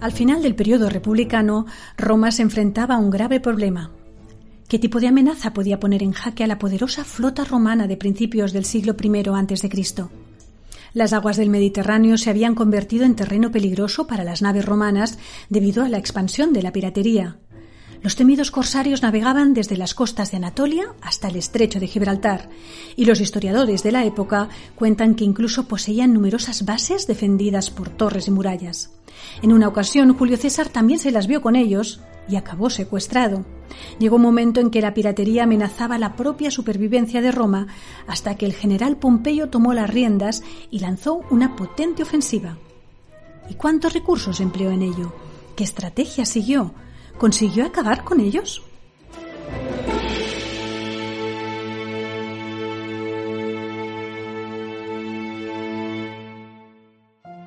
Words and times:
Al 0.00 0.12
final 0.12 0.42
del 0.42 0.54
periodo 0.54 0.90
republicano, 0.90 1.66
Roma 1.96 2.30
se 2.30 2.42
enfrentaba 2.42 2.96
a 2.96 2.98
un 2.98 3.10
grave 3.10 3.40
problema. 3.40 3.90
¿Qué 4.68 4.78
tipo 4.78 5.00
de 5.00 5.08
amenaza 5.08 5.52
podía 5.52 5.80
poner 5.80 6.02
en 6.02 6.12
jaque 6.12 6.44
a 6.44 6.46
la 6.46 6.58
poderosa 6.58 7.04
flota 7.04 7.44
romana 7.44 7.86
de 7.86 7.96
principios 7.96 8.52
del 8.52 8.64
siglo 8.64 8.96
I 9.00 9.08
a.C.? 9.28 10.04
Las 10.92 11.12
aguas 11.12 11.36
del 11.36 11.50
Mediterráneo 11.50 12.18
se 12.18 12.30
habían 12.30 12.54
convertido 12.54 13.04
en 13.04 13.16
terreno 13.16 13.50
peligroso 13.50 14.06
para 14.06 14.24
las 14.24 14.42
naves 14.42 14.64
romanas 14.64 15.18
debido 15.48 15.84
a 15.84 15.88
la 15.88 15.98
expansión 15.98 16.52
de 16.52 16.62
la 16.62 16.72
piratería. 16.72 17.36
Los 18.02 18.16
temidos 18.16 18.50
corsarios 18.50 19.02
navegaban 19.02 19.54
desde 19.54 19.76
las 19.76 19.94
costas 19.94 20.30
de 20.30 20.36
Anatolia 20.36 20.94
hasta 21.00 21.28
el 21.28 21.36
estrecho 21.36 21.80
de 21.80 21.86
Gibraltar, 21.86 22.48
y 22.96 23.04
los 23.04 23.20
historiadores 23.20 23.82
de 23.82 23.92
la 23.92 24.04
época 24.04 24.48
cuentan 24.74 25.14
que 25.14 25.24
incluso 25.24 25.68
poseían 25.68 26.12
numerosas 26.12 26.64
bases 26.64 27.06
defendidas 27.06 27.70
por 27.70 27.88
torres 27.88 28.28
y 28.28 28.30
murallas. 28.30 28.90
En 29.42 29.52
una 29.52 29.68
ocasión, 29.68 30.16
Julio 30.16 30.36
César 30.36 30.68
también 30.68 30.98
se 30.98 31.10
las 31.10 31.26
vio 31.26 31.42
con 31.42 31.56
ellos 31.56 32.00
y 32.28 32.36
acabó 32.36 32.70
secuestrado. 32.70 33.44
Llegó 33.98 34.16
un 34.16 34.22
momento 34.22 34.60
en 34.60 34.70
que 34.70 34.80
la 34.80 34.94
piratería 34.94 35.44
amenazaba 35.44 35.98
la 35.98 36.16
propia 36.16 36.50
supervivencia 36.50 37.20
de 37.20 37.32
Roma 37.32 37.66
hasta 38.06 38.36
que 38.36 38.46
el 38.46 38.54
general 38.54 38.96
Pompeyo 38.96 39.48
tomó 39.48 39.74
las 39.74 39.90
riendas 39.90 40.42
y 40.70 40.80
lanzó 40.80 41.24
una 41.30 41.56
potente 41.56 42.02
ofensiva. 42.02 42.58
¿Y 43.48 43.54
cuántos 43.54 43.92
recursos 43.92 44.40
empleó 44.40 44.70
en 44.70 44.82
ello? 44.82 45.12
¿Qué 45.54 45.64
estrategia 45.64 46.24
siguió? 46.24 46.74
¿Consiguió 47.18 47.64
acabar 47.64 48.04
con 48.04 48.20
ellos? 48.20 48.62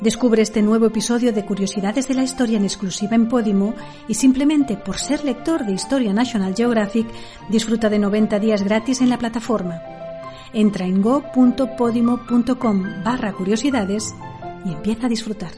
Descubre 0.00 0.42
este 0.42 0.60
nuevo 0.60 0.86
episodio 0.86 1.32
de 1.32 1.46
Curiosidades 1.46 2.06
de 2.06 2.14
la 2.14 2.22
Historia 2.22 2.58
en 2.58 2.64
exclusiva 2.64 3.14
en 3.14 3.28
Podimo 3.28 3.74
y 4.08 4.14
simplemente 4.14 4.76
por 4.76 4.98
ser 4.98 5.24
lector 5.24 5.64
de 5.64 5.72
Historia 5.72 6.12
National 6.12 6.54
Geographic 6.54 7.06
disfruta 7.48 7.88
de 7.88 7.98
90 7.98 8.38
días 8.38 8.62
gratis 8.62 9.00
en 9.00 9.08
la 9.08 9.16
plataforma. 9.16 9.80
Entra 10.52 10.84
en 10.84 11.00
go.podimo.com 11.00 12.84
barra 13.04 13.32
curiosidades 13.32 14.14
y 14.66 14.72
empieza 14.72 15.06
a 15.06 15.10
disfrutar. 15.10 15.52